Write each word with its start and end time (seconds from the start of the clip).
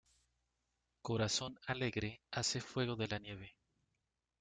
Corazón 1.03 1.59
alegre 1.67 2.23
hace 2.31 2.59
fuego 2.59 2.95
de 2.95 3.07
la 3.07 3.19
nieve. 3.19 3.55